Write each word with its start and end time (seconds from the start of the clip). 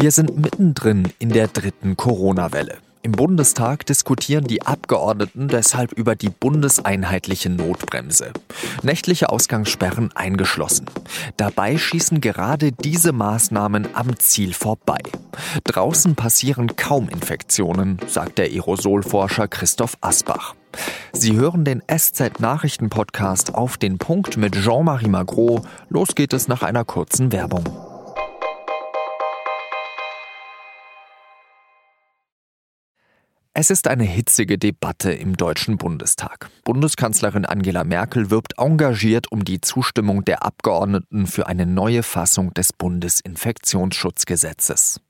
Wir 0.00 0.12
sind 0.12 0.38
mittendrin 0.38 1.12
in 1.18 1.30
der 1.30 1.48
dritten 1.48 1.96
Corona-Welle. 1.96 2.76
Im 3.02 3.10
Bundestag 3.10 3.84
diskutieren 3.84 4.44
die 4.44 4.64
Abgeordneten 4.64 5.48
deshalb 5.48 5.90
über 5.92 6.14
die 6.14 6.30
bundeseinheitliche 6.30 7.50
Notbremse. 7.50 8.32
Nächtliche 8.82 9.28
Ausgangssperren 9.28 10.12
eingeschlossen. 10.14 10.86
Dabei 11.36 11.78
schießen 11.78 12.20
gerade 12.20 12.70
diese 12.70 13.10
Maßnahmen 13.10 13.88
am 13.96 14.16
Ziel 14.20 14.54
vorbei. 14.54 15.00
Draußen 15.64 16.14
passieren 16.14 16.76
kaum 16.76 17.08
Infektionen, 17.08 17.98
sagt 18.06 18.38
der 18.38 18.46
Aerosolforscher 18.46 19.48
Christoph 19.48 19.98
Asbach. 20.00 20.54
Sie 21.12 21.34
hören 21.34 21.64
den 21.64 21.82
SZ-Nachrichten-Podcast 21.88 23.52
auf 23.52 23.76
den 23.78 23.98
Punkt 23.98 24.36
mit 24.36 24.54
Jean-Marie 24.54 25.08
Magro. 25.08 25.62
Los 25.88 26.14
geht 26.14 26.32
es 26.32 26.46
nach 26.46 26.62
einer 26.62 26.84
kurzen 26.84 27.32
Werbung. 27.32 27.87
Es 33.60 33.70
ist 33.70 33.88
eine 33.88 34.04
hitzige 34.04 34.56
Debatte 34.56 35.10
im 35.10 35.36
Deutschen 35.36 35.78
Bundestag. 35.78 36.48
Bundeskanzlerin 36.62 37.44
Angela 37.44 37.82
Merkel 37.82 38.30
wirbt 38.30 38.56
engagiert 38.56 39.32
um 39.32 39.44
die 39.44 39.60
Zustimmung 39.60 40.24
der 40.24 40.44
Abgeordneten 40.44 41.26
für 41.26 41.48
eine 41.48 41.66
neue 41.66 42.04
Fassung 42.04 42.54
des 42.54 42.72
Bundesinfektionsschutzgesetzes. 42.72 45.00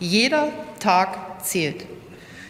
Jeder 0.00 0.48
Tag 0.80 1.44
zählt. 1.44 1.86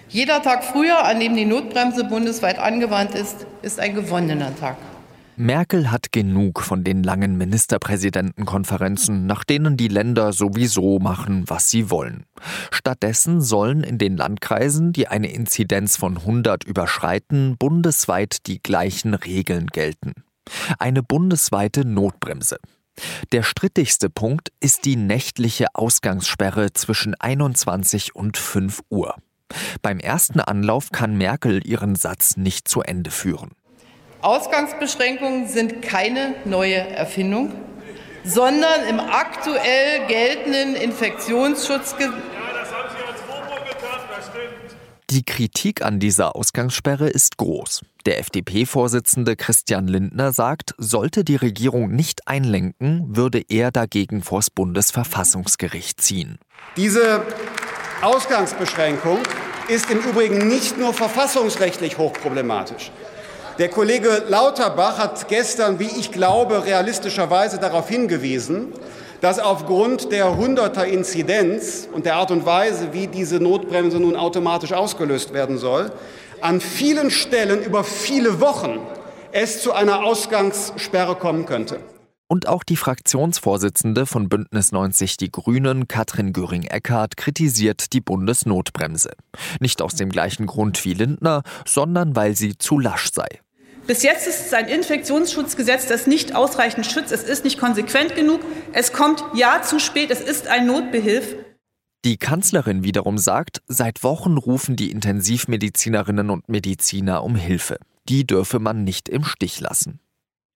Jeder 0.08 0.42
Tag 0.42 0.64
früher, 0.64 1.04
an 1.04 1.20
dem 1.20 1.36
die 1.36 1.44
Notbremse 1.44 2.04
bundesweit 2.04 2.58
angewandt 2.58 3.14
ist, 3.14 3.44
ist 3.60 3.80
ein 3.80 3.94
gewonnener 3.94 4.56
Tag. 4.56 4.78
Merkel 5.36 5.90
hat 5.90 6.12
genug 6.12 6.62
von 6.62 6.84
den 6.84 7.02
langen 7.02 7.36
Ministerpräsidentenkonferenzen, 7.36 9.26
nach 9.26 9.42
denen 9.42 9.76
die 9.76 9.88
Länder 9.88 10.32
sowieso 10.32 11.00
machen, 11.00 11.44
was 11.48 11.68
sie 11.68 11.90
wollen. 11.90 12.24
Stattdessen 12.70 13.40
sollen 13.40 13.82
in 13.82 13.98
den 13.98 14.16
Landkreisen, 14.16 14.92
die 14.92 15.08
eine 15.08 15.32
Inzidenz 15.32 15.96
von 15.96 16.18
100 16.18 16.62
überschreiten, 16.62 17.56
bundesweit 17.58 18.46
die 18.46 18.62
gleichen 18.62 19.14
Regeln 19.14 19.66
gelten. 19.66 20.12
Eine 20.78 21.02
bundesweite 21.02 21.84
Notbremse. 21.84 22.58
Der 23.32 23.42
strittigste 23.42 24.10
Punkt 24.10 24.52
ist 24.60 24.84
die 24.84 24.96
nächtliche 24.96 25.66
Ausgangssperre 25.74 26.72
zwischen 26.74 27.14
21 27.16 28.14
und 28.14 28.36
5 28.36 28.82
Uhr. 28.88 29.16
Beim 29.82 29.98
ersten 29.98 30.38
Anlauf 30.40 30.90
kann 30.92 31.16
Merkel 31.16 31.66
ihren 31.66 31.96
Satz 31.96 32.36
nicht 32.36 32.68
zu 32.68 32.82
Ende 32.82 33.10
führen. 33.10 33.50
Ausgangsbeschränkungen 34.24 35.48
sind 35.48 35.82
keine 35.82 36.34
neue 36.46 36.76
Erfindung, 36.76 37.52
sondern 38.24 38.86
im 38.88 38.98
aktuell 38.98 40.06
geltenden 40.08 40.76
Infektionsschutzgesetz. 40.76 42.14
Die 45.10 45.22
Kritik 45.24 45.82
an 45.82 46.00
dieser 46.00 46.34
Ausgangssperre 46.34 47.08
ist 47.08 47.36
groß. 47.36 47.82
Der 48.06 48.18
FDP-Vorsitzende 48.18 49.36
Christian 49.36 49.86
Lindner 49.86 50.32
sagt, 50.32 50.74
sollte 50.78 51.22
die 51.22 51.36
Regierung 51.36 51.90
nicht 51.90 52.26
einlenken, 52.26 53.14
würde 53.14 53.44
er 53.48 53.70
dagegen 53.70 54.22
vors 54.22 54.48
Bundesverfassungsgericht 54.48 56.00
ziehen. 56.00 56.38
Diese 56.78 57.22
Ausgangsbeschränkung 58.00 59.18
ist 59.68 59.90
im 59.90 59.98
Übrigen 60.00 60.48
nicht 60.48 60.78
nur 60.78 60.94
verfassungsrechtlich 60.94 61.98
hochproblematisch. 61.98 62.90
Der 63.58 63.68
Kollege 63.68 64.24
Lauterbach 64.28 64.98
hat 64.98 65.28
gestern, 65.28 65.78
wie 65.78 65.86
ich 65.86 66.10
glaube, 66.10 66.64
realistischerweise 66.64 67.58
darauf 67.58 67.88
hingewiesen, 67.88 68.72
dass 69.20 69.38
aufgrund 69.38 70.10
der 70.10 70.26
100er 70.26 70.82
Inzidenz 70.82 71.88
und 71.92 72.04
der 72.04 72.16
Art 72.16 72.32
und 72.32 72.44
Weise, 72.44 72.92
wie 72.92 73.06
diese 73.06 73.36
Notbremse 73.36 74.00
nun 74.00 74.16
automatisch 74.16 74.72
ausgelöst 74.72 75.32
werden 75.32 75.58
soll, 75.58 75.92
an 76.40 76.60
vielen 76.60 77.12
Stellen 77.12 77.62
über 77.62 77.84
viele 77.84 78.40
Wochen 78.40 78.80
es 79.30 79.62
zu 79.62 79.72
einer 79.72 80.04
Ausgangssperre 80.04 81.14
kommen 81.14 81.46
könnte. 81.46 81.78
Und 82.26 82.48
auch 82.48 82.64
die 82.64 82.76
Fraktionsvorsitzende 82.76 84.06
von 84.06 84.28
Bündnis 84.28 84.72
90 84.72 85.16
Die 85.18 85.30
Grünen, 85.30 85.86
Katrin 85.86 86.32
Göring-Eckardt, 86.32 87.16
kritisiert 87.16 87.92
die 87.92 88.00
Bundesnotbremse. 88.00 89.12
Nicht 89.60 89.80
aus 89.80 89.94
dem 89.94 90.08
gleichen 90.08 90.46
Grund 90.46 90.84
wie 90.84 90.94
Lindner, 90.94 91.42
sondern 91.64 92.16
weil 92.16 92.34
sie 92.34 92.58
zu 92.58 92.80
lasch 92.80 93.12
sei. 93.12 93.43
Bis 93.86 94.02
jetzt 94.02 94.26
ist 94.26 94.46
es 94.46 94.52
ein 94.54 94.68
Infektionsschutzgesetz, 94.68 95.86
das 95.86 96.06
nicht 96.06 96.34
ausreichend 96.34 96.86
schützt. 96.86 97.12
Es 97.12 97.22
ist 97.24 97.44
nicht 97.44 97.58
konsequent 97.58 98.14
genug. 98.14 98.40
Es 98.72 98.92
kommt 98.92 99.22
ja 99.34 99.60
zu 99.62 99.78
spät. 99.78 100.10
Es 100.10 100.20
ist 100.20 100.46
ein 100.46 100.66
Notbehilf. 100.66 101.36
Die 102.04 102.16
Kanzlerin 102.16 102.82
wiederum 102.82 103.18
sagt, 103.18 103.62
seit 103.66 104.02
Wochen 104.02 104.36
rufen 104.36 104.76
die 104.76 104.90
Intensivmedizinerinnen 104.90 106.30
und 106.30 106.48
Mediziner 106.48 107.22
um 107.22 107.36
Hilfe. 107.36 107.78
Die 108.08 108.26
dürfe 108.26 108.58
man 108.58 108.84
nicht 108.84 109.08
im 109.08 109.24
Stich 109.24 109.60
lassen. 109.60 110.00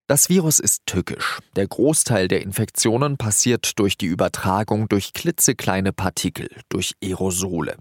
Das 0.07 0.31
Virus 0.31 0.59
ist 0.59 0.87
tückisch. 0.87 1.39
Der 1.57 1.67
Großteil 1.67 2.29
der 2.29 2.41
Infektionen 2.41 3.19
passiert 3.19 3.79
durch 3.79 3.99
die 3.99 4.07
Übertragung 4.07 4.89
durch 4.89 5.13
klitzekleine 5.13 5.93
Partikel, 5.93 6.49
durch 6.71 6.95
Aerosole. 7.03 7.77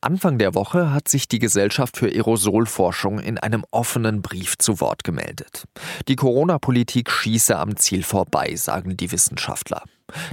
Anfang 0.00 0.38
der 0.38 0.54
Woche 0.54 0.92
hat 0.92 1.08
sich 1.08 1.28
die 1.28 1.38
Gesellschaft 1.38 1.96
für 1.96 2.08
Aerosolforschung 2.08 3.18
in 3.20 3.38
einem 3.38 3.64
offenen 3.70 4.22
Brief 4.22 4.58
zu 4.58 4.80
Wort 4.80 5.04
gemeldet. 5.04 5.64
Die 6.08 6.16
Corona-Politik 6.16 7.10
schieße 7.10 7.56
am 7.56 7.76
Ziel 7.76 8.02
vorbei, 8.02 8.54
sagen 8.56 8.96
die 8.96 9.12
Wissenschaftler. 9.12 9.82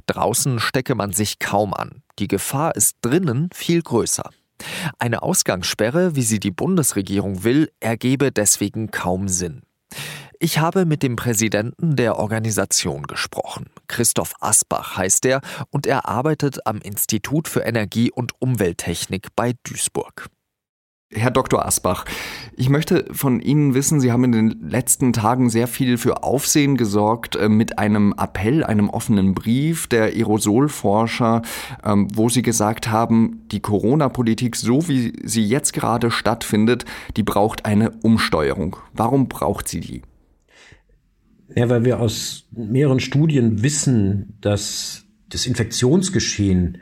Draußen 0.07 0.59
stecke 0.59 0.95
man 0.95 1.13
sich 1.13 1.39
kaum 1.39 1.73
an. 1.73 2.03
Die 2.19 2.27
Gefahr 2.27 2.75
ist 2.75 2.97
drinnen 3.01 3.49
viel 3.53 3.81
größer. 3.81 4.29
Eine 4.99 5.23
Ausgangssperre, 5.23 6.15
wie 6.15 6.21
sie 6.21 6.39
die 6.39 6.51
Bundesregierung 6.51 7.43
will, 7.43 7.71
ergebe 7.79 8.31
deswegen 8.31 8.91
kaum 8.91 9.27
Sinn. 9.27 9.63
Ich 10.43 10.57
habe 10.57 10.87
mit 10.87 11.03
dem 11.03 11.17
Präsidenten 11.17 11.95
der 11.95 12.17
Organisation 12.17 13.03
gesprochen. 13.03 13.67
Christoph 13.85 14.33
Asbach 14.39 14.97
heißt 14.97 15.23
er 15.27 15.41
und 15.69 15.85
er 15.85 16.09
arbeitet 16.09 16.65
am 16.65 16.79
Institut 16.79 17.47
für 17.47 17.59
Energie 17.59 18.09
und 18.09 18.31
Umwelttechnik 18.39 19.27
bei 19.35 19.53
Duisburg. 19.63 20.29
Herr 21.13 21.29
Dr. 21.29 21.63
Asbach, 21.63 22.05
ich 22.55 22.69
möchte 22.69 23.05
von 23.11 23.39
Ihnen 23.39 23.75
wissen, 23.75 24.01
Sie 24.01 24.11
haben 24.11 24.23
in 24.23 24.31
den 24.31 24.67
letzten 24.67 25.13
Tagen 25.13 25.51
sehr 25.51 25.67
viel 25.67 25.99
für 25.99 26.23
Aufsehen 26.23 26.75
gesorgt 26.75 27.35
äh, 27.35 27.47
mit 27.47 27.77
einem 27.77 28.15
Appell, 28.17 28.63
einem 28.63 28.89
offenen 28.89 29.35
Brief 29.35 29.85
der 29.85 30.05
Aerosolforscher, 30.05 31.43
ähm, 31.83 32.07
wo 32.15 32.29
Sie 32.29 32.41
gesagt 32.41 32.89
haben, 32.89 33.43
die 33.51 33.59
Corona-Politik, 33.59 34.55
so 34.55 34.87
wie 34.87 35.13
sie 35.23 35.45
jetzt 35.45 35.73
gerade 35.73 36.09
stattfindet, 36.09 36.85
die 37.15 37.23
braucht 37.23 37.65
eine 37.65 37.91
Umsteuerung. 38.01 38.77
Warum 38.93 39.27
braucht 39.27 39.67
sie 39.67 39.81
die? 39.81 40.01
Ja, 41.55 41.69
weil 41.69 41.85
wir 41.85 41.99
aus 41.99 42.47
mehreren 42.51 42.99
Studien 42.99 43.61
wissen, 43.63 44.37
dass 44.41 45.05
das 45.29 45.45
Infektionsgeschehen 45.45 46.79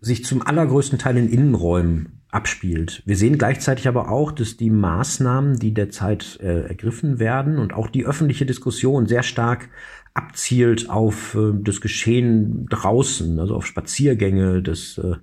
sich 0.00 0.24
zum 0.24 0.42
allergrößten 0.42 0.98
Teil 0.98 1.16
in 1.16 1.28
Innenräumen 1.28 2.22
abspielt. 2.32 3.02
Wir 3.04 3.16
sehen 3.16 3.36
gleichzeitig 3.36 3.86
aber 3.86 4.10
auch, 4.10 4.32
dass 4.32 4.56
die 4.56 4.70
Maßnahmen, 4.70 5.58
die 5.58 5.74
derzeit 5.74 6.38
äh, 6.40 6.62
ergriffen 6.66 7.18
werden 7.18 7.58
und 7.58 7.74
auch 7.74 7.88
die 7.88 8.06
öffentliche 8.06 8.46
Diskussion 8.46 9.06
sehr 9.06 9.22
stark 9.22 9.68
abzielt 10.14 10.90
auf 10.90 11.34
äh, 11.34 11.52
das 11.54 11.80
Geschehen 11.80 12.66
draußen, 12.68 13.38
also 13.38 13.54
auf 13.56 13.66
Spaziergänge, 13.66 14.62
dass 14.62 14.98
äh, 14.98 15.14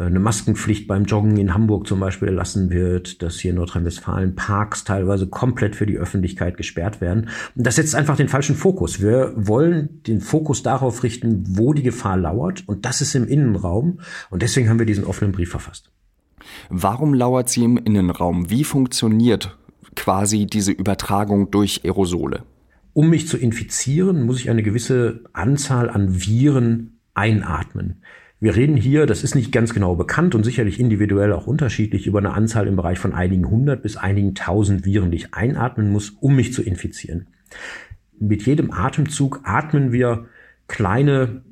eine 0.00 0.20
Maskenpflicht 0.20 0.86
beim 0.86 1.04
Joggen 1.04 1.36
in 1.38 1.54
Hamburg 1.54 1.86
zum 1.88 1.98
Beispiel 1.98 2.28
erlassen 2.28 2.70
wird, 2.70 3.22
dass 3.22 3.40
hier 3.40 3.50
in 3.50 3.56
Nordrhein-Westfalen 3.56 4.36
Parks 4.36 4.84
teilweise 4.84 5.26
komplett 5.26 5.74
für 5.74 5.86
die 5.86 5.98
Öffentlichkeit 5.98 6.56
gesperrt 6.56 7.00
werden. 7.00 7.28
Und 7.56 7.66
das 7.66 7.76
setzt 7.76 7.96
einfach 7.96 8.16
den 8.16 8.28
falschen 8.28 8.54
Fokus. 8.54 9.00
Wir 9.00 9.32
wollen 9.34 10.02
den 10.06 10.20
Fokus 10.20 10.62
darauf 10.62 11.02
richten, 11.02 11.44
wo 11.48 11.72
die 11.72 11.82
Gefahr 11.82 12.16
lauert, 12.16 12.62
und 12.66 12.84
das 12.84 13.00
ist 13.00 13.14
im 13.14 13.26
Innenraum. 13.26 14.00
Und 14.30 14.42
deswegen 14.42 14.68
haben 14.68 14.78
wir 14.78 14.86
diesen 14.86 15.04
offenen 15.04 15.32
Brief 15.32 15.50
verfasst. 15.50 15.90
Warum 16.70 17.12
lauert 17.12 17.48
sie 17.48 17.64
im 17.64 17.76
Innenraum? 17.76 18.50
Wie 18.50 18.64
funktioniert 18.64 19.58
quasi 19.96 20.46
diese 20.46 20.70
Übertragung 20.70 21.50
durch 21.50 21.80
Aerosole? 21.84 22.44
Um 22.98 23.10
mich 23.10 23.28
zu 23.28 23.36
infizieren, 23.36 24.24
muss 24.24 24.40
ich 24.40 24.50
eine 24.50 24.64
gewisse 24.64 25.20
Anzahl 25.32 25.88
an 25.88 26.20
Viren 26.26 26.98
einatmen. 27.14 28.02
Wir 28.40 28.56
reden 28.56 28.76
hier, 28.76 29.06
das 29.06 29.22
ist 29.22 29.36
nicht 29.36 29.52
ganz 29.52 29.72
genau 29.72 29.94
bekannt 29.94 30.34
und 30.34 30.42
sicherlich 30.42 30.80
individuell 30.80 31.32
auch 31.32 31.46
unterschiedlich, 31.46 32.08
über 32.08 32.18
eine 32.18 32.32
Anzahl 32.32 32.66
im 32.66 32.74
Bereich 32.74 32.98
von 32.98 33.14
einigen 33.14 33.48
hundert 33.48 33.84
bis 33.84 33.96
einigen 33.96 34.34
tausend 34.34 34.84
Viren, 34.84 35.12
die 35.12 35.18
ich 35.18 35.32
einatmen 35.32 35.92
muss, 35.92 36.10
um 36.10 36.34
mich 36.34 36.52
zu 36.52 36.60
infizieren. 36.60 37.28
Mit 38.18 38.46
jedem 38.46 38.72
Atemzug 38.72 39.42
atmen 39.44 39.92
wir 39.92 40.26
kleine 40.66 41.42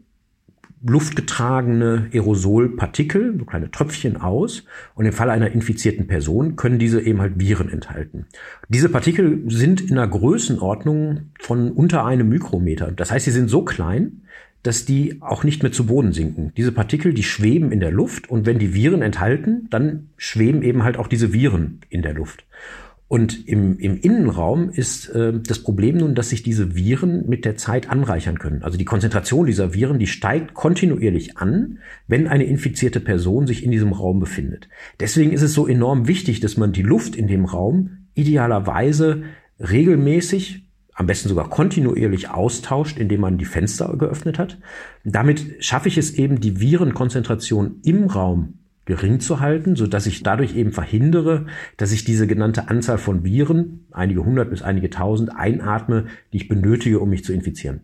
luftgetragene 0.89 2.09
Aerosolpartikel, 2.13 3.37
so 3.39 3.45
kleine 3.45 3.71
Tröpfchen 3.71 4.17
aus. 4.17 4.65
Und 4.95 5.07
im 5.07 5.13
Falle 5.13 5.33
einer 5.33 5.51
infizierten 5.51 6.07
Person 6.07 6.57
können 6.57 6.79
diese 6.79 7.01
eben 7.01 7.21
halt 7.21 7.39
Viren 7.39 7.71
enthalten. 7.71 8.27
Diese 8.69 8.89
Partikel 8.89 9.43
sind 9.49 9.81
in 9.81 9.99
einer 9.99 10.09
Größenordnung 10.09 11.31
von 11.41 11.73
unter 11.73 12.05
einem 12.05 12.29
Mikrometer. 12.29 12.93
Das 12.93 13.11
heißt, 13.11 13.25
sie 13.25 13.31
sind 13.31 13.49
so 13.49 13.63
klein, 13.63 14.23
dass 14.63 14.85
die 14.85 15.19
auch 15.21 15.45
nicht 15.45 15.63
mehr 15.63 15.71
zu 15.71 15.87
Boden 15.87 16.13
sinken. 16.13 16.53
Diese 16.57 16.73
Partikel, 16.73 17.15
die 17.15 17.23
schweben 17.23 17.71
in 17.71 17.81
der 17.81 17.93
Luft 17.93 18.29
und 18.29 18.47
wenn 18.47 18.59
die 18.59 18.75
Viren 18.75 19.03
enthalten, 19.03 19.69
dann 19.71 20.09
schweben 20.17 20.63
eben 20.63 20.83
halt 20.83 20.97
auch 20.97 21.07
diese 21.07 21.33
Viren 21.33 21.81
in 21.89 22.03
der 22.03 22.15
Luft. 22.15 22.45
Und 23.09 23.47
im, 23.47 23.79
im 23.79 23.97
Innenraum 23.97 24.69
ist 24.71 25.09
äh, 25.11 25.33
das 25.39 25.61
Problem 25.61 25.99
nun, 25.99 26.17
dass 26.17 26.31
sich 26.31 26.43
diese 26.43 26.75
Viren 26.75 27.29
mit 27.29 27.45
der 27.45 27.57
Zeit 27.57 27.89
anreichern 27.89 28.39
können. 28.39 28.65
Also 28.65 28.79
die 28.79 28.85
Konzentration 28.85 29.47
dieser 29.47 29.75
Viren, 29.75 30.01
die 30.01 30.09
steigt 30.09 30.55
kontinuierlich 30.55 31.37
an, 31.39 31.79
wenn 32.09 32.27
eine 32.27 32.45
infizierte 32.45 32.99
Person 32.99 33.47
sich 33.47 33.63
in 33.63 33.71
diesem 33.71 33.93
Raum 33.93 34.19
befindet. 34.19 34.69
Deswegen 34.99 35.33
ist 35.33 35.43
es 35.43 35.55
so 35.55 35.69
enorm 35.69 36.09
wichtig, 36.09 36.41
dass 36.41 36.57
man 36.57 36.73
die 36.73 36.83
Luft 36.83 37.15
in 37.15 37.29
dem 37.29 37.45
Raum 37.45 38.09
idealerweise 38.15 39.23
regelmäßig 39.61 40.65
am 40.93 41.07
besten 41.07 41.29
sogar 41.29 41.51
kontinuierlich 41.51 42.31
austauscht, 42.31 42.99
indem 42.99 43.21
man 43.21 43.39
die 43.39 43.45
Fenster 43.45 43.95
geöffnet 43.99 44.39
hat. 44.39 44.59
Damit 45.05 45.45
schaffe 45.61 45.89
ich 45.89 45.99
es 45.99 46.15
eben, 46.15 46.41
die 46.41 46.59
Virenkonzentration 46.59 47.81
im 47.85 48.05
Raum 48.05 48.55
gering 48.87 49.21
zu 49.21 49.41
halten, 49.41 49.77
so 49.77 49.87
dass 49.87 50.07
ich 50.07 50.23
dadurch 50.23 50.57
eben 50.57 50.73
verhindere, 50.73 51.47
dass 51.77 51.93
ich 51.93 52.05
diese 52.05 52.27
genannte 52.27 52.69
Anzahl 52.69 52.99
von 52.99 53.25
Viren, 53.25 53.85
einige 53.91 54.25
hundert 54.25 54.51
bis 54.51 54.63
einige 54.63 54.89
tausend, 54.89 55.37
einatme, 55.37 56.07
die 56.33 56.39
ich 56.39 56.49
benötige, 56.49 57.01
um 57.01 57.11
mich 57.11 57.25
zu 57.25 57.33
infizieren. 57.33 57.83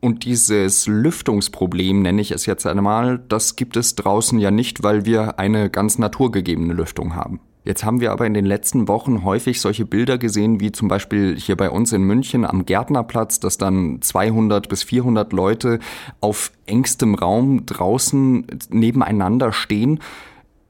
Und 0.00 0.26
dieses 0.26 0.86
Lüftungsproblem, 0.86 2.02
nenne 2.02 2.20
ich 2.20 2.30
es 2.30 2.44
jetzt 2.44 2.66
einmal, 2.66 3.20
das 3.28 3.56
gibt 3.56 3.78
es 3.78 3.94
draußen 3.94 4.38
ja 4.38 4.50
nicht, 4.50 4.82
weil 4.82 5.06
wir 5.06 5.38
eine 5.38 5.70
ganz 5.70 5.98
naturgegebene 5.98 6.74
Lüftung 6.74 7.14
haben. 7.14 7.40
Jetzt 7.64 7.82
haben 7.82 8.00
wir 8.00 8.12
aber 8.12 8.26
in 8.26 8.34
den 8.34 8.44
letzten 8.44 8.88
Wochen 8.88 9.24
häufig 9.24 9.58
solche 9.58 9.86
Bilder 9.86 10.18
gesehen, 10.18 10.60
wie 10.60 10.70
zum 10.70 10.88
Beispiel 10.88 11.34
hier 11.36 11.56
bei 11.56 11.70
uns 11.70 11.92
in 11.92 12.02
München 12.02 12.44
am 12.44 12.66
Gärtnerplatz, 12.66 13.40
dass 13.40 13.56
dann 13.56 14.02
200 14.02 14.68
bis 14.68 14.82
400 14.82 15.32
Leute 15.32 15.78
auf 16.20 16.52
engstem 16.66 17.14
Raum 17.14 17.64
draußen 17.64 18.46
nebeneinander 18.68 19.52
stehen. 19.52 20.00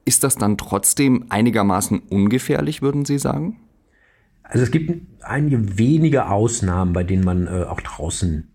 Ist 0.05 0.23
das 0.23 0.35
dann 0.35 0.57
trotzdem 0.57 1.25
einigermaßen 1.27 1.99
ungefährlich, 2.09 2.81
würden 2.81 3.03
Sie 3.03 3.19
sagen? 3.19 3.59
Also 4.43 4.63
es 4.63 4.71
gibt 4.71 5.01
einige 5.21 5.77
wenige 5.77 6.29
Ausnahmen, 6.29 6.93
bei 6.93 7.03
denen 7.03 7.25
man 7.25 7.47
äh, 7.47 7.63
auch 7.63 7.81
draußen 7.81 8.54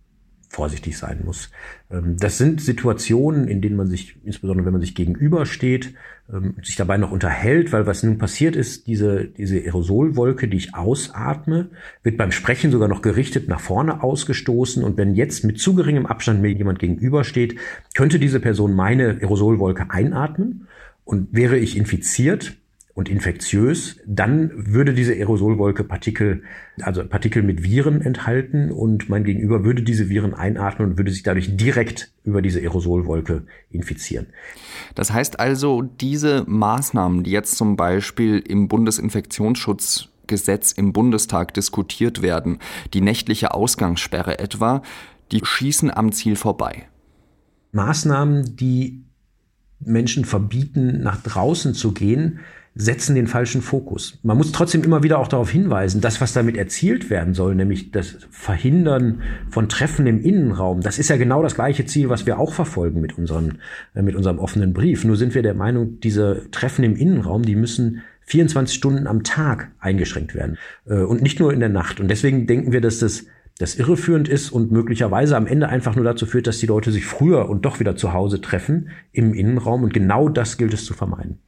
vorsichtig 0.51 0.99
sein 0.99 1.21
muss. 1.25 1.51
Ähm, 1.91 2.17
das 2.19 2.37
sind 2.37 2.61
Situationen, 2.61 3.49
in 3.49 3.63
denen 3.63 3.77
man 3.77 3.87
sich, 3.87 4.17
insbesondere 4.25 4.67
wenn 4.67 4.73
man 4.73 4.83
sich 4.83 4.97
gegenübersteht, 4.97 5.95
ähm, 6.31 6.57
sich 6.63 6.75
dabei 6.75 6.99
noch 6.99 7.13
unterhält, 7.13 7.73
weil 7.73 7.87
was 7.87 8.03
nun 8.03 8.19
passiert 8.19 8.57
ist, 8.57 8.89
diese, 8.89 9.27
diese 9.27 9.57
Aerosolwolke, 9.59 10.49
die 10.49 10.57
ich 10.57 10.75
ausatme, 10.75 11.71
wird 12.03 12.17
beim 12.17 12.33
Sprechen 12.33 12.73
sogar 12.73 12.89
noch 12.89 13.01
gerichtet 13.01 13.49
nach 13.49 13.61
vorne 13.61 14.03
ausgestoßen 14.03 14.83
und 14.83 14.97
wenn 14.97 15.15
jetzt 15.15 15.45
mit 15.45 15.61
zu 15.61 15.75
geringem 15.75 16.05
Abstand 16.05 16.43
mir 16.43 16.51
jemand 16.51 16.81
gegenübersteht, 16.81 17.57
könnte 17.95 18.19
diese 18.19 18.41
Person 18.41 18.75
meine 18.75 19.19
Aerosolwolke 19.21 19.91
einatmen 19.91 20.67
und 21.05 21.29
wäre 21.33 21.59
ich 21.59 21.77
infiziert, 21.77 22.57
und 23.01 23.09
infektiös, 23.09 23.99
dann 24.07 24.53
würde 24.55 24.93
diese 24.93 25.15
Aerosolwolke 25.15 25.85
Partikel, 25.85 26.43
also 26.83 27.03
Partikel 27.03 27.43
mit 27.43 27.63
Viren 27.63 28.03
enthalten 28.03 28.71
und 28.71 29.09
mein 29.09 29.25
Gegenüber 29.25 29.65
würde 29.65 29.83
diese 29.83 30.11
Viren 30.11 30.35
einatmen 30.35 30.91
und 30.91 30.99
würde 30.99 31.11
sich 31.11 31.23
dadurch 31.23 31.57
direkt 31.57 32.13
über 32.25 32.43
diese 32.43 32.61
Aerosolwolke 32.61 33.47
infizieren. 33.71 34.27
Das 34.95 35.15
heißt 35.15 35.41
also, 35.41 35.81
diese 35.81 36.45
Maßnahmen, 36.47 37.25
die 37.25 37.31
jetzt 37.31 37.57
zum 37.57 37.77
Beispiel 37.77 38.39
im 38.39 38.69
Bundesinfektionsschutzgesetz 38.69 40.73
im 40.73 40.93
Bundestag 40.93 41.55
diskutiert 41.55 42.21
werden, 42.21 42.59
die 42.93 43.01
nächtliche 43.01 43.55
Ausgangssperre 43.55 44.39
etwa, 44.39 44.83
die 45.33 45.41
schießen 45.43 45.91
am 45.91 46.13
Ziel 46.13 46.37
vorbei. 46.37 46.87
Maßnahmen, 47.73 48.57
die 48.57 49.05
Menschen 49.79 50.27
verbieten, 50.27 51.03
nach 51.03 51.23
draußen 51.23 51.73
zu 51.73 51.93
gehen, 51.93 52.41
setzen 52.75 53.15
den 53.15 53.27
falschen 53.27 53.63
Fokus. 53.63 54.19
Man 54.23 54.37
muss 54.37 54.53
trotzdem 54.53 54.85
immer 54.85 55.03
wieder 55.03 55.19
auch 55.19 55.29
darauf 55.29 55.51
hinweisen, 55.51 56.01
das, 56.01 56.21
was 56.21 56.33
damit 56.33 56.57
erzielt 56.57 57.11
werden 57.11 57.35
soll, 57.35 57.55
nämlich 57.55 57.91
das 57.91 58.19
Verhindern 58.31 59.23
von 59.51 59.69
Treffen 59.69 60.07
im 60.07 60.21
Innenraum, 60.21 60.81
das 60.81 60.99
ist 60.99 61.11
ja 61.11 61.17
genau 61.17 61.43
das 61.43 61.57
gleiche 61.57 61.85
Ziel, 61.85 62.09
was 62.09 62.27
wir 62.27 62.39
auch 62.39 62.53
verfolgen 62.53 63.01
mit, 63.01 63.19
unseren, 63.19 63.59
äh, 63.95 64.03
mit 64.03 64.15
unserem 64.15 64.39
offenen 64.39 64.73
Brief. 64.73 65.05
Nur 65.05 65.17
sind 65.17 65.35
wir 65.35 65.43
der 65.43 65.55
Meinung, 65.55 66.01
diese 66.01 66.49
Treffen 66.53 66.85
im 66.85 66.97
Innenraum, 66.97 67.43
die 67.43 67.57
müssen 67.57 68.03
24 68.27 68.77
Stunden 68.77 69.07
am 69.09 69.25
Tag 69.25 69.73
eingeschränkt 69.81 70.35
werden 70.35 70.57
äh, 70.87 71.01
und 71.01 71.23
nicht 71.23 71.41
nur 71.41 71.53
in 71.53 71.61
der 71.61 71.69
Nacht. 71.69 71.99
Und 71.99 72.09
deswegen 72.09 72.47
denken 72.47 72.71
wir, 72.71 72.81
dass 72.81 73.01
das 73.01 73.27
das 73.59 73.75
irreführend 73.75 74.27
ist 74.27 74.51
und 74.51 74.73
möglicherweise 74.73 75.37
am 75.37 75.47
Ende 75.47 75.69
einfach 75.69 75.95
nur 75.95 76.05
dazu 76.05 76.25
führt, 76.25 76.47
dass 76.47 76.59
die 76.59 76.67
Leute 76.67 76.93
sich 76.93 77.05
früher 77.05 77.51
und 77.51 77.67
doch 77.67 77.79
wieder 77.79 77.95
zu 77.95 78.15
Hause 78.15 78.41
treffen 78.41 78.89
im 79.13 79.35
Innenraum. 79.35 79.83
Und 79.83 79.93
genau 79.93 80.31
das 80.31 80.57
gilt 80.57 80.73
es 80.73 80.87
zu 80.87 80.95
vermeiden. 80.95 81.41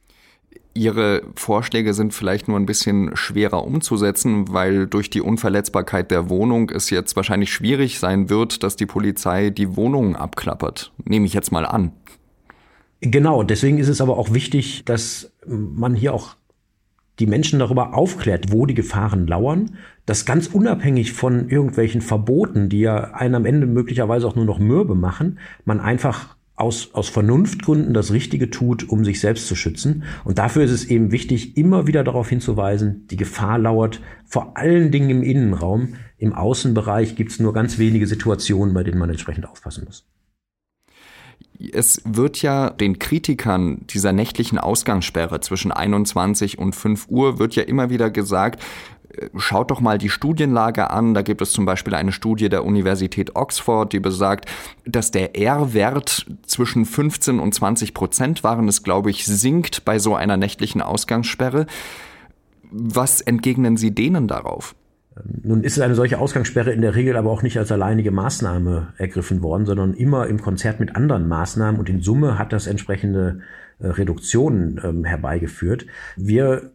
Ihre 0.75 1.21
Vorschläge 1.35 1.93
sind 1.93 2.13
vielleicht 2.13 2.47
nur 2.47 2.59
ein 2.59 2.65
bisschen 2.65 3.15
schwerer 3.15 3.63
umzusetzen, 3.63 4.51
weil 4.51 4.87
durch 4.87 5.09
die 5.09 5.21
Unverletzbarkeit 5.21 6.09
der 6.09 6.29
Wohnung 6.29 6.71
es 6.71 6.89
jetzt 6.89 7.15
wahrscheinlich 7.15 7.53
schwierig 7.53 7.99
sein 7.99 8.29
wird, 8.29 8.63
dass 8.63 8.75
die 8.75 8.87
Polizei 8.87 9.51
die 9.51 9.75
Wohnungen 9.75 10.15
abklappert. 10.15 10.91
Nehme 11.05 11.27
ich 11.27 11.33
jetzt 11.33 11.51
mal 11.51 11.65
an. 11.65 11.91
Genau, 13.01 13.43
deswegen 13.43 13.77
ist 13.77 13.89
es 13.89 14.01
aber 14.01 14.17
auch 14.17 14.33
wichtig, 14.33 14.85
dass 14.85 15.31
man 15.45 15.93
hier 15.93 16.13
auch 16.13 16.35
die 17.19 17.27
Menschen 17.27 17.59
darüber 17.59 17.93
aufklärt, 17.93 18.51
wo 18.51 18.65
die 18.65 18.73
Gefahren 18.73 19.27
lauern, 19.27 19.77
dass 20.05 20.25
ganz 20.25 20.47
unabhängig 20.47 21.13
von 21.13 21.49
irgendwelchen 21.49 22.01
Verboten, 22.01 22.69
die 22.69 22.79
ja 22.79 23.11
einen 23.13 23.35
am 23.35 23.45
Ende 23.45 23.67
möglicherweise 23.67 24.27
auch 24.27 24.35
nur 24.35 24.45
noch 24.45 24.57
mürbe 24.57 24.95
machen, 24.95 25.37
man 25.65 25.79
einfach 25.79 26.35
aus, 26.55 26.93
aus 26.93 27.09
Vernunftgründen 27.09 27.93
das 27.93 28.11
Richtige 28.11 28.49
tut, 28.49 28.87
um 28.87 29.03
sich 29.03 29.19
selbst 29.19 29.47
zu 29.47 29.55
schützen. 29.55 30.03
Und 30.23 30.37
dafür 30.37 30.63
ist 30.63 30.71
es 30.71 30.85
eben 30.85 31.11
wichtig, 31.11 31.57
immer 31.57 31.87
wieder 31.87 32.03
darauf 32.03 32.29
hinzuweisen, 32.29 33.07
die 33.07 33.17
Gefahr 33.17 33.57
lauert 33.57 34.01
vor 34.25 34.55
allen 34.55 34.91
Dingen 34.91 35.09
im 35.09 35.23
Innenraum. 35.23 35.95
Im 36.17 36.33
Außenbereich 36.33 37.15
gibt 37.15 37.31
es 37.31 37.39
nur 37.39 37.53
ganz 37.53 37.79
wenige 37.79 38.07
Situationen, 38.07 38.73
bei 38.73 38.83
denen 38.83 38.99
man 38.99 39.09
entsprechend 39.09 39.47
aufpassen 39.47 39.85
muss. 39.85 40.07
Es 41.71 42.01
wird 42.05 42.41
ja 42.41 42.69
den 42.69 42.99
Kritikern 42.99 43.85
dieser 43.87 44.11
nächtlichen 44.11 44.57
Ausgangssperre 44.57 45.39
zwischen 45.39 45.71
21 45.71 46.57
und 46.57 46.75
5 46.75 47.07
Uhr 47.09 47.39
wird 47.39 47.55
ja 47.55 47.63
immer 47.63 47.89
wieder 47.89 48.09
gesagt, 48.09 48.61
schaut 49.35 49.71
doch 49.71 49.81
mal 49.81 49.97
die 49.97 50.09
Studienlage 50.09 50.89
an. 50.89 51.13
Da 51.13 51.21
gibt 51.21 51.41
es 51.41 51.51
zum 51.51 51.65
Beispiel 51.65 51.95
eine 51.95 52.11
Studie 52.11 52.49
der 52.49 52.65
Universität 52.65 53.35
Oxford, 53.35 53.93
die 53.93 53.99
besagt, 53.99 54.45
dass 54.85 55.11
der 55.11 55.37
R-Wert 55.37 56.25
zwischen 56.45 56.85
15 56.85 57.39
und 57.39 57.53
20 57.53 57.93
Prozent 57.93 58.43
waren 58.43 58.67
es, 58.67 58.83
glaube 58.83 59.09
ich, 59.09 59.25
sinkt 59.25 59.85
bei 59.85 59.99
so 59.99 60.15
einer 60.15 60.37
nächtlichen 60.37 60.81
Ausgangssperre. 60.81 61.67
Was 62.71 63.21
entgegnen 63.21 63.77
Sie 63.77 63.93
denen 63.93 64.27
darauf? 64.27 64.75
Nun 65.43 65.63
ist 65.63 65.79
eine 65.79 65.93
solche 65.93 66.17
Ausgangssperre 66.17 66.71
in 66.71 66.81
der 66.81 66.95
Regel 66.95 67.17
aber 67.17 67.29
auch 67.29 67.43
nicht 67.43 67.57
als 67.57 67.71
alleinige 67.71 68.09
Maßnahme 68.09 68.93
ergriffen 68.97 69.43
worden, 69.43 69.67
sondern 69.67 69.93
immer 69.93 70.27
im 70.27 70.41
Konzert 70.41 70.79
mit 70.79 70.95
anderen 70.95 71.27
Maßnahmen 71.27 71.79
und 71.79 71.87
in 71.87 72.01
Summe 72.01 72.39
hat 72.39 72.51
das 72.51 72.65
entsprechende 72.65 73.41
äh, 73.79 73.87
Reduktionen 73.87 74.81
ähm, 74.83 75.03
herbeigeführt. 75.03 75.85
Wir 76.15 76.71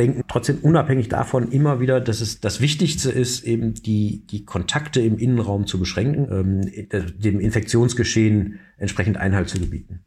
denken 0.00 0.24
trotzdem 0.28 0.58
unabhängig 0.62 1.08
davon 1.08 1.52
immer 1.52 1.78
wieder, 1.78 2.00
dass 2.00 2.22
es 2.22 2.40
das 2.40 2.60
Wichtigste 2.60 3.10
ist, 3.10 3.44
eben 3.44 3.74
die, 3.74 4.26
die 4.26 4.46
Kontakte 4.46 5.00
im 5.02 5.18
Innenraum 5.18 5.66
zu 5.66 5.78
beschränken, 5.78 6.28
ähm, 6.30 7.12
dem 7.18 7.38
Infektionsgeschehen 7.38 8.60
entsprechend 8.78 9.18
Einhalt 9.18 9.50
zu 9.50 9.60
gebieten. 9.60 10.00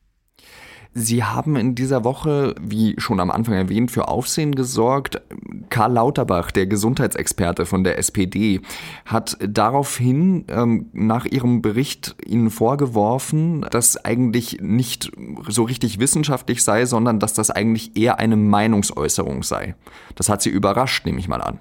Sie 0.95 1.23
haben 1.23 1.55
in 1.55 1.73
dieser 1.73 2.03
Woche, 2.03 2.53
wie 2.62 2.95
schon 3.00 3.19
am 3.19 3.31
Anfang 3.31 3.55
erwähnt, 3.55 3.89
für 3.89 4.07
Aufsehen 4.07 4.53
gesorgt. 4.53 5.21
Karl 5.69 5.93
Lauterbach, 5.93 6.51
der 6.51 6.67
Gesundheitsexperte 6.67 7.65
von 7.65 7.83
der 7.83 7.97
SPD, 7.97 8.62
hat 9.05 9.38
daraufhin 9.41 10.45
ähm, 10.50 10.89
nach 10.93 11.25
ihrem 11.25 11.63
Bericht 11.63 12.15
Ihnen 12.25 12.51
vorgeworfen, 12.51 13.65
dass 13.71 13.97
eigentlich 14.05 14.59
nicht 14.62 15.12
so 15.47 15.63
richtig 15.63 16.00
wissenschaftlich 16.00 16.63
sei, 16.63 16.85
sondern 16.85 17.19
dass 17.19 17.33
das 17.33 17.50
eigentlich 17.50 17.97
eher 17.97 18.19
eine 18.19 18.35
Meinungsäußerung 18.35 19.41
sei. 19.41 19.75
Das 20.15 20.29
hat 20.29 20.43
Sie 20.43 20.50
überrascht, 20.50 21.05
nehme 21.05 21.19
ich 21.19 21.27
mal 21.27 21.41
an. 21.41 21.59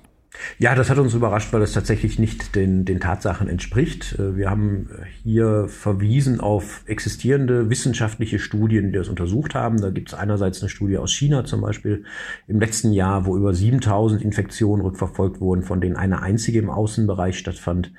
Ja, 0.58 0.74
das 0.74 0.88
hat 0.88 0.98
uns 0.98 1.14
überrascht, 1.14 1.52
weil 1.52 1.62
es 1.62 1.72
tatsächlich 1.72 2.18
nicht 2.18 2.54
den, 2.54 2.84
den 2.84 3.00
Tatsachen 3.00 3.48
entspricht. 3.48 4.18
Äh, 4.18 4.36
wir 4.36 4.50
haben 4.50 4.88
hier 5.22 5.66
verwiesen 5.68 6.40
auf 6.40 6.82
existierende 6.86 7.68
wissenschaftliche 7.68 8.38
Studien, 8.38 8.92
die 8.92 8.98
das 8.98 9.08
untersucht 9.08 9.54
haben. 9.54 9.80
Da 9.80 9.90
gibt 9.90 10.08
es 10.08 10.14
einerseits 10.14 10.60
eine 10.60 10.70
Studie 10.70 10.98
aus 10.98 11.12
China 11.12 11.44
zum 11.44 11.60
Beispiel 11.60 12.04
im 12.48 12.60
letzten 12.60 12.92
Jahr, 12.92 13.26
wo 13.26 13.36
über 13.36 13.52
7000 13.52 14.22
Infektionen 14.22 14.82
rückverfolgt 14.82 15.40
wurden, 15.40 15.62
von 15.62 15.80
denen 15.80 15.96
eine 15.96 16.22
einzige 16.22 16.58
im 16.58 16.70
Außenbereich 16.70 17.38
stattfand. 17.38 17.92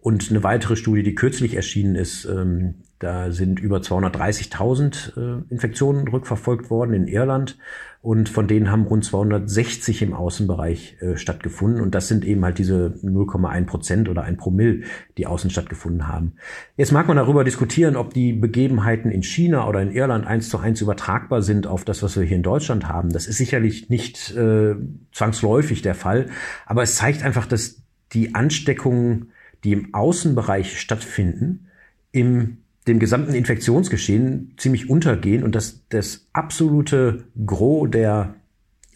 Und 0.00 0.30
eine 0.30 0.42
weitere 0.42 0.76
Studie, 0.76 1.02
die 1.02 1.14
kürzlich 1.14 1.54
erschienen 1.54 1.94
ist, 1.94 2.24
ähm, 2.24 2.74
da 2.98 3.30
sind 3.30 3.60
über 3.60 3.78
230.000 3.78 5.16
äh, 5.16 5.42
Infektionen 5.50 6.08
rückverfolgt 6.08 6.68
worden 6.68 6.94
in 6.94 7.06
Irland 7.06 7.56
und 8.00 8.28
von 8.28 8.48
denen 8.48 8.72
haben 8.72 8.84
rund 8.86 9.04
260 9.04 10.02
im 10.02 10.14
Außenbereich 10.14 10.96
äh, 11.00 11.16
stattgefunden 11.16 11.80
und 11.80 11.94
das 11.94 12.08
sind 12.08 12.24
eben 12.24 12.44
halt 12.44 12.58
diese 12.58 12.94
0,1 13.02 13.66
Prozent 13.66 14.08
oder 14.08 14.22
ein 14.22 14.36
Promille, 14.36 14.82
die 15.16 15.26
außen 15.26 15.50
stattgefunden 15.50 16.08
haben. 16.08 16.34
Jetzt 16.76 16.90
mag 16.90 17.06
man 17.06 17.16
darüber 17.16 17.44
diskutieren, 17.44 17.94
ob 17.94 18.14
die 18.14 18.32
Begebenheiten 18.32 19.12
in 19.12 19.22
China 19.22 19.68
oder 19.68 19.80
in 19.80 19.92
Irland 19.92 20.26
eins 20.26 20.48
zu 20.48 20.58
eins 20.58 20.80
übertragbar 20.80 21.42
sind 21.42 21.68
auf 21.68 21.84
das, 21.84 22.02
was 22.02 22.16
wir 22.16 22.24
hier 22.24 22.36
in 22.36 22.42
Deutschland 22.42 22.88
haben. 22.88 23.10
Das 23.10 23.28
ist 23.28 23.38
sicherlich 23.38 23.90
nicht 23.90 24.34
äh, 24.34 24.74
zwangsläufig 25.12 25.82
der 25.82 25.94
Fall, 25.94 26.26
aber 26.66 26.82
es 26.82 26.96
zeigt 26.96 27.22
einfach, 27.22 27.46
dass 27.46 27.82
die 28.12 28.34
Ansteckungen, 28.34 29.30
die 29.64 29.72
im 29.72 29.94
Außenbereich 29.94 30.80
stattfinden, 30.80 31.68
im 32.12 32.58
dem 32.88 32.98
gesamten 32.98 33.34
Infektionsgeschehen 33.34 34.54
ziemlich 34.56 34.88
untergehen 34.90 35.44
und 35.44 35.54
dass 35.54 35.86
das 35.90 36.26
absolute 36.32 37.26
Gros 37.44 37.90
der 37.90 38.34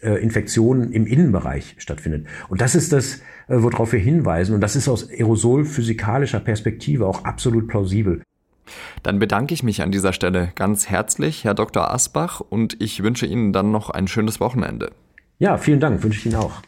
äh, 0.01 0.21
Infektionen 0.21 0.91
im 0.91 1.05
Innenbereich 1.05 1.75
stattfindet. 1.77 2.27
Und 2.49 2.59
das 2.59 2.75
ist 2.75 2.91
das, 2.91 3.19
äh, 3.47 3.61
worauf 3.61 3.93
wir 3.93 3.99
hinweisen. 3.99 4.55
Und 4.55 4.61
das 4.61 4.75
ist 4.75 4.89
aus 4.89 5.09
aerosolphysikalischer 5.09 6.39
Perspektive 6.39 7.05
auch 7.05 7.23
absolut 7.23 7.67
plausibel. 7.67 8.21
Dann 9.03 9.19
bedanke 9.19 9.53
ich 9.53 9.63
mich 9.63 9.81
an 9.81 9.91
dieser 9.91 10.13
Stelle 10.13 10.51
ganz 10.55 10.89
herzlich, 10.89 11.43
Herr 11.43 11.53
Dr. 11.53 11.91
Asbach, 11.93 12.39
und 12.39 12.81
ich 12.81 13.03
wünsche 13.03 13.25
Ihnen 13.25 13.53
dann 13.53 13.71
noch 13.71 13.89
ein 13.89 14.07
schönes 14.07 14.39
Wochenende. 14.39 14.91
Ja, 15.39 15.57
vielen 15.57 15.79
Dank, 15.79 16.01
wünsche 16.03 16.19
ich 16.19 16.25
Ihnen 16.25 16.35
auch. 16.35 16.61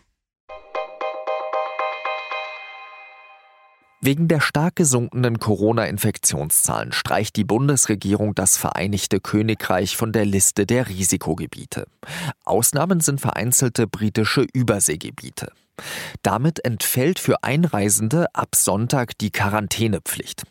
Wegen 4.05 4.27
der 4.27 4.39
stark 4.39 4.75
gesunkenen 4.75 5.39
Corona-Infektionszahlen 5.39 6.91
streicht 6.91 7.35
die 7.38 7.43
Bundesregierung 7.43 8.35
das 8.35 8.55
Vereinigte 8.55 9.19
Königreich 9.19 9.97
von 9.97 10.12
der 10.12 10.25
Liste 10.25 10.67
der 10.67 10.88
Risikogebiete. 10.88 11.88
Ausnahmen 12.43 13.00
sind 13.00 13.19
vereinzelte 13.19 13.88
britische 13.88 14.45
Überseegebiete. 14.53 15.51
Damit 16.21 16.63
entfällt 16.63 17.17
für 17.17 17.43
Einreisende 17.43 18.27
ab 18.35 18.50
Sonntag 18.53 19.17
die 19.17 19.31
Quarantänepflicht. 19.31 20.43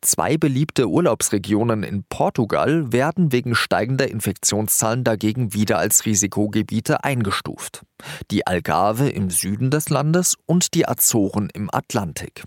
Zwei 0.00 0.36
beliebte 0.36 0.88
Urlaubsregionen 0.88 1.82
in 1.82 2.04
Portugal 2.08 2.92
werden 2.92 3.32
wegen 3.32 3.54
steigender 3.54 4.10
Infektionszahlen 4.10 5.04
dagegen 5.04 5.54
wieder 5.54 5.78
als 5.78 6.06
Risikogebiete 6.06 7.04
eingestuft. 7.04 7.82
Die 8.30 8.46
Algarve 8.46 9.08
im 9.08 9.30
Süden 9.30 9.70
des 9.70 9.88
Landes 9.88 10.36
und 10.46 10.74
die 10.74 10.88
Azoren 10.88 11.48
im 11.52 11.68
Atlantik. 11.72 12.44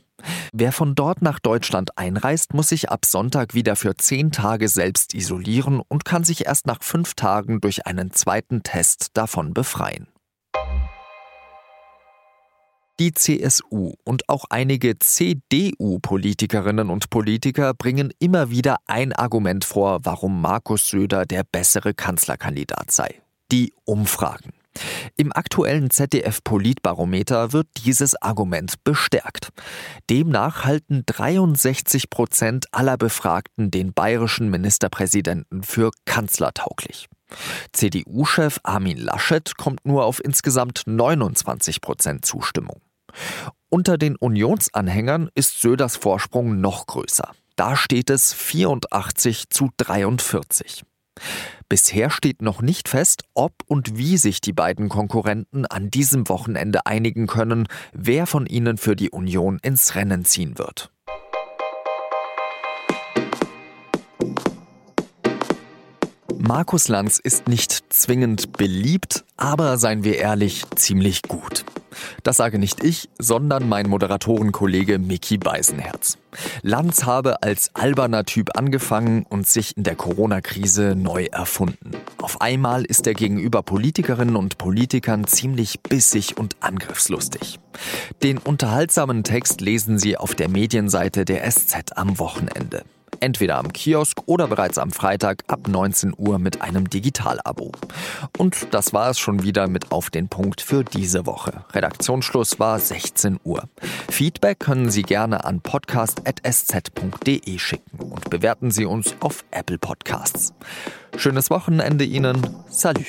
Wer 0.53 0.72
von 0.72 0.96
dort 0.96 1.22
nach 1.22 1.39
Deutschland 1.39 1.98
einreist, 1.98 2.53
muss 2.53 2.70
sich 2.70 2.89
ab 2.89 3.06
Sonntag 3.06 3.53
wieder 3.53 3.75
für 3.75 3.96
zehn 3.96 4.32
Tage 4.32 4.70
selbst 4.70 5.13
isolieren 5.13 5.82
und 5.88 6.06
kann 6.06 6.24
sich 6.24 6.46
erst 6.46 6.68
nach 6.68 6.82
fünf 6.82 7.13
Tagen 7.15 7.60
durch 7.60 7.86
einen 7.86 8.12
zweiten 8.12 8.63
Test 8.63 9.10
davon 9.13 9.53
befreien. 9.53 10.08
Die 13.00 13.12
CSU 13.12 13.94
und 14.04 14.30
auch 14.30 14.46
einige 14.52 15.00
CDU-Politikerinnen 15.00 16.92
und 16.92 17.10
Politiker 17.10 17.74
bringen 17.74 18.14
immer 18.20 18.52
wieder 18.52 18.78
ein 18.86 19.14
Argument 19.14 19.66
vor, 19.66 20.02
warum 20.04 20.42
Markus 20.42 20.90
Söder 20.90 21.26
der 21.26 21.44
bessere 21.44 21.96
Kanzlerkandidat 21.96 22.92
sei. 22.92 23.20
Die 23.52 23.74
Umfragen. 23.86 24.52
Im 25.16 25.32
aktuellen 25.34 25.90
ZDF-Politbarometer 25.90 27.52
wird 27.52 27.68
dieses 27.84 28.20
Argument 28.22 28.84
bestärkt. 28.84 29.50
Demnach 30.10 30.64
halten 30.64 31.04
63 31.06 32.10
Prozent 32.10 32.68
aller 32.72 32.98
Befragten 32.98 33.72
den 33.72 33.94
bayerischen 33.94 34.50
Ministerpräsidenten 34.50 35.64
für 35.64 35.92
kanzlertauglich. 36.06 37.08
CDU-Chef 37.72 38.60
Armin 38.63 38.98
Laschet 38.98 39.58
kommt 39.58 39.86
nur 39.86 40.06
auf 40.06 40.24
insgesamt 40.24 40.84
29 40.86 41.82
Prozent 41.82 42.25
Zustimmung. 42.25 42.82
Unter 43.70 43.98
den 43.98 44.16
Unionsanhängern 44.16 45.30
ist 45.36 45.62
Söders 45.62 45.96
Vorsprung 45.98 46.62
noch 46.62 46.86
größer. 46.86 47.32
Da 47.56 47.75
steht 47.75 48.10
es 48.10 48.34
84 48.34 49.50
zu 49.50 49.70
43. 49.78 50.84
Bisher 51.70 52.10
steht 52.10 52.42
noch 52.42 52.62
nicht 52.62 52.90
fest, 52.90 53.24
ob 53.34 53.54
und 53.68 53.98
wie 53.98 54.18
sich 54.18 54.42
die 54.42 54.54
beiden 54.54 54.90
Konkurrenten 54.90 55.66
an 55.66 55.90
diesem 55.90 56.30
Wochenende 56.30 56.86
einigen 56.86 57.28
können, 57.28 57.68
wer 57.94 58.28
von 58.28 58.46
ihnen 58.46 58.78
für 58.78 58.96
die 58.96 59.10
Union 59.10 59.60
ins 59.62 59.96
Rennen 59.96 60.25
ziehen 60.25 60.58
wird. 60.58 60.93
Markus 66.46 66.90
Lanz 66.90 67.20
ist 67.20 67.48
nicht 67.48 67.86
zwingend 67.94 68.52
beliebt, 68.52 69.24
aber 69.38 69.78
seien 69.78 70.04
wir 70.04 70.18
ehrlich, 70.18 70.66
ziemlich 70.76 71.22
gut. 71.22 71.64
Das 72.24 72.36
sage 72.36 72.60
nicht 72.60 72.84
ich, 72.84 73.08
sondern 73.18 73.70
mein 73.70 73.88
Moderatorenkollege 73.88 75.00
Mickey 75.00 75.38
Beisenherz. 75.38 76.18
Lanz 76.62 77.06
habe 77.06 77.42
als 77.44 77.74
alberner 77.76 78.26
Typ 78.26 78.58
angefangen 78.58 79.26
und 79.30 79.48
sich 79.48 79.78
in 79.78 79.84
der 79.84 79.96
Corona-Krise 79.96 80.96
neu 80.98 81.28
erfunden. 81.32 81.92
Auf 82.22 82.42
einmal 82.42 82.84
ist 82.84 83.08
er 83.08 83.14
gegenüber 83.14 83.64
Politikerinnen 83.64 84.36
und 84.36 84.58
Politikern 84.58 85.26
ziemlich 85.26 85.80
bissig 85.80 86.36
und 86.38 86.58
angriffslustig. 86.60 87.62
Den 88.22 88.38
unterhaltsamen 88.38 89.24
Text 89.24 89.62
lesen 89.62 89.98
Sie 89.98 90.18
auf 90.18 90.36
der 90.36 90.50
Medienseite 90.50 91.24
der 91.24 91.50
SZ 91.50 91.94
am 91.96 92.20
Wochenende 92.20 92.84
entweder 93.24 93.58
am 93.58 93.72
Kiosk 93.72 94.22
oder 94.25 94.48
bereits 94.48 94.77
am 94.77 94.92
Freitag 94.92 95.46
ab 95.48 95.70
19 95.70 96.13
Uhr 96.18 96.39
mit 96.39 96.62
einem 96.62 96.89
Digitalabo. 96.89 97.72
Und 98.38 98.68
das 98.72 98.92
war 98.92 99.10
es 99.10 99.18
schon 99.18 99.44
wieder 99.44 99.68
mit 99.68 99.94
auf 99.94 100.10
den 100.10 100.27
Punkt 100.27 100.60
für 100.60 100.84
diese 100.84 101.25
Woche. 101.25 101.63
Redaktionsschluss 101.72 102.60
war 102.60 102.77
16 102.77 103.39
Uhr. 103.46 103.70
Feedback 104.10 104.60
können 104.60 104.92
Sie 104.92 105.03
gerne 105.03 105.46
an 105.46 105.62
podcast.sz.de 105.62 107.58
schicken 107.60 108.00
und 108.00 108.30
bewerten 108.30 108.72
Sie 108.72 108.84
uns 108.84 109.15
auf 109.22 109.46
Apple 109.51 109.77
Podcasts. 109.77 110.53
Schönes 111.15 111.50
Wochenende 111.50 112.03
Ihnen. 112.03 112.46
Salut. 112.70 113.06